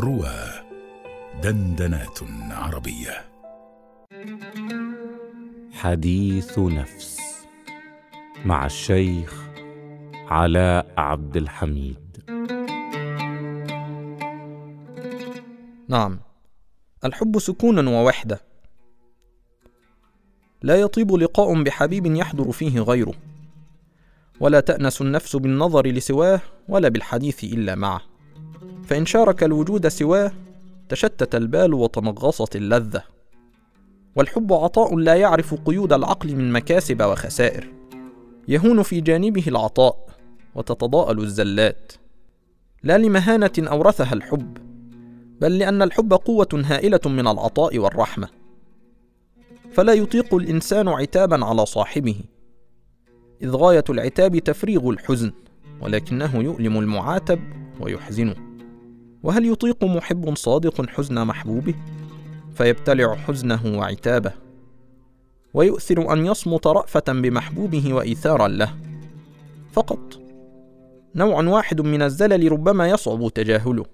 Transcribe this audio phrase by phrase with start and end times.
[0.00, 0.34] روى
[1.42, 2.18] دندنات
[2.50, 3.24] عربية.
[5.72, 7.20] حديث نفس
[8.44, 9.42] مع الشيخ
[10.14, 12.24] علاء عبد الحميد.
[15.88, 16.20] نعم.
[17.04, 18.40] الحب سكون ووحدة.
[20.62, 23.14] لا يطيب لقاء بحبيب يحضر فيه غيره.
[24.40, 28.11] ولا تأنس النفس بالنظر لسواه ولا بالحديث إلا معه.
[28.92, 30.32] فإن شارك الوجود سواه
[30.88, 33.02] تشتت البال وتنغصت اللذة.
[34.16, 37.72] والحب عطاء لا يعرف قيود العقل من مكاسب وخسائر.
[38.48, 40.06] يهون في جانبه العطاء
[40.54, 41.92] وتتضاءل الزلات.
[42.82, 44.58] لا لمهانة أورثها الحب
[45.40, 48.28] بل لأن الحب قوة هائلة من العطاء والرحمة.
[49.70, 52.16] فلا يطيق الإنسان عتابا على صاحبه.
[53.42, 55.32] إذ غاية العتاب تفريغ الحزن
[55.80, 57.40] ولكنه يؤلم المعاتب
[57.80, 58.51] ويحزنه.
[59.22, 61.74] وهل يطيق محب صادق حزن محبوبه؟
[62.54, 64.32] فيبتلع حزنه وعتابه.
[65.54, 68.74] ويؤثر أن يصمت رأفة بمحبوبه وإيثارا له.
[69.72, 70.20] فقط.
[71.14, 73.84] نوع واحد من الزلل ربما يصعب تجاهله.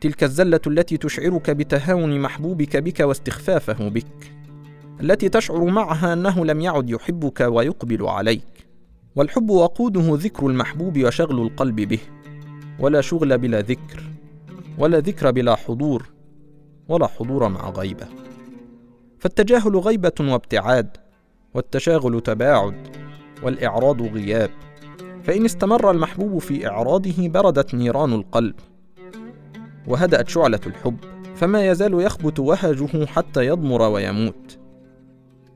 [0.00, 4.32] تلك الزلة التي تشعرك بتهاون محبوبك بك واستخفافه بك.
[5.00, 8.66] التي تشعر معها أنه لم يعد يحبك ويقبل عليك.
[9.16, 12.00] والحب وقوده ذكر المحبوب وشغل القلب به.
[12.80, 14.13] ولا شغل بلا ذكر.
[14.78, 16.10] ولا ذكر بلا حضور
[16.88, 18.06] ولا حضور مع غيبة.
[19.18, 20.96] فالتجاهل غيبة وابتعاد
[21.54, 22.88] والتشاغل تباعد
[23.42, 24.50] والإعراض غياب.
[25.22, 28.54] فإن استمر المحبوب في إعراضه بردت نيران القلب.
[29.86, 30.96] وهدأت شعلة الحب
[31.34, 34.58] فما يزال يخبت وهجه حتى يضمر ويموت.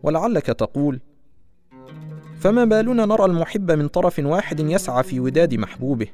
[0.02, 1.00] ولعلك تقول
[2.38, 6.06] فما بالنا نرى المحب من طرف واحد يسعى في وداد محبوبه؟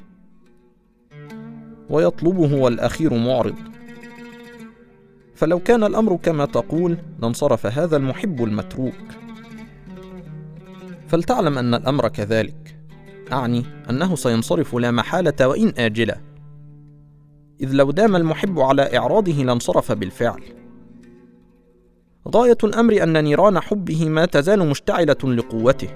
[1.90, 3.54] ويطلبه والأخير معرض.
[5.34, 8.94] فلو كان الأمر كما تقول لانصرف هذا المحب المتروك.
[11.09, 12.76] فلتعلم أن الأمر كذلك.
[13.32, 16.16] أعني أنه سينصرف لا محالة وإن اجله
[17.60, 20.42] إذ لو دام المحب على إعراضه لانصرف بالفعل.
[22.34, 25.88] غاية الأمر أن نيران حبه ما تزال مشتعلة لقوته.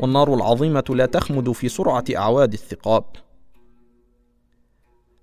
[0.00, 3.04] والنار العظيمة لا تخمد في سرعة أعواد الثقاب.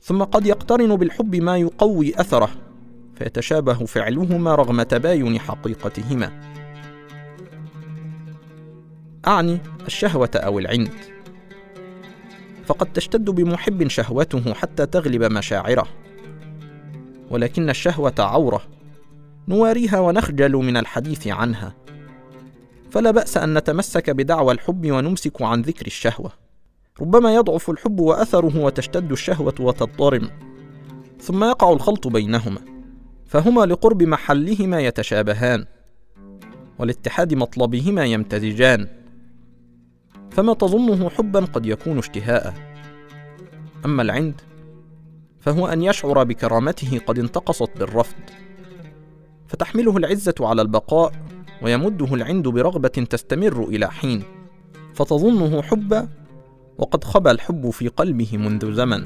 [0.01, 2.49] ثم قد يقترن بالحب ما يقوي أثره
[3.15, 6.31] فيتشابه فعلهما رغم تباين حقيقتهما.
[9.27, 10.93] أعني الشهوة أو العند.
[12.65, 15.87] فقد تشتد بمحب شهوته حتى تغلب مشاعره.
[17.29, 18.61] ولكن الشهوة عورة
[19.47, 21.75] نواريها ونخجل من الحديث عنها.
[22.91, 26.40] فلا بأس أن نتمسك بدعوى الحب ونمسك عن ذكر الشهوة.
[27.01, 30.29] ربما يضعف الحب وأثره وتشتد الشهوة وتضطرم.
[31.19, 32.59] ثم يقع الخلط بينهما
[33.25, 35.65] فهما لقرب محلهما يتشابهان
[36.79, 38.87] ولاتحاد مطلبهما يمتزجان.
[40.31, 42.53] فما تظنه حبا قد يكون اشتهاء.
[43.85, 44.41] أما العند
[45.39, 48.15] فهو أن يشعر بكرامته قد انتقصت بالرفض.
[49.47, 51.11] فتحمله العزة على البقاء
[51.61, 54.23] ويمده العند برغبة تستمر إلى حين.
[54.93, 56.07] فتظنه حبا
[56.81, 59.05] وقد خبى الحب في قلبه منذ زمن.